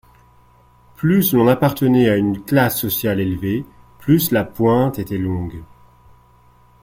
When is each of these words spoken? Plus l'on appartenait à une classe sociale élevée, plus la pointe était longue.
Plus 0.95 1.31
l'on 1.31 1.47
appartenait 1.47 2.09
à 2.09 2.17
une 2.17 2.43
classe 2.43 2.81
sociale 2.81 3.19
élevée, 3.19 3.63
plus 3.99 4.31
la 4.31 4.43
pointe 4.43 4.97
était 4.97 5.19
longue. 5.19 5.61